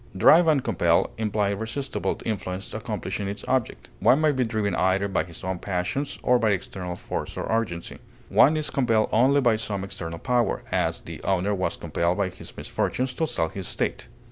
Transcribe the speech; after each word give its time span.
Drive 0.17 0.47
and 0.47 0.63
compel 0.63 1.11
imply 1.19 1.51
irresistible 1.51 2.19
influence 2.25 2.73
accomplishing 2.73 3.27
its 3.27 3.45
object. 3.47 3.89
One 3.99 4.19
may 4.19 4.31
be 4.31 4.43
driven 4.43 4.73
either 4.73 5.07
by 5.07 5.25
his 5.25 5.43
own 5.43 5.59
passions 5.59 6.17
or 6.23 6.39
by 6.39 6.49
external 6.49 6.95
force 6.95 7.37
or 7.37 7.45
urgency; 7.51 7.99
one 8.27 8.57
is 8.57 8.71
compelled 8.71 9.09
only 9.11 9.41
by 9.41 9.57
some 9.57 9.83
external 9.83 10.17
power; 10.17 10.63
as, 10.71 11.01
the 11.01 11.21
owner 11.21 11.53
was 11.53 11.77
compelled 11.77 12.17
by 12.17 12.29
his 12.29 12.57
misfortunes 12.57 13.13
to 13.13 13.27
sell 13.27 13.49
his 13.49 13.67
estate. 13.67 14.07